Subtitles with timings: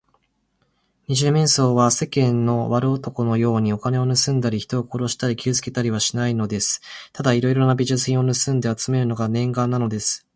[1.09, 6.81] 二十面相は、世間の悪漢のように、お金をぬすんだり、人を殺したり、傷つけたりはしないのです。
[7.13, 10.25] ただいろいろな美術品をぬすみあつめるのが念願なのです。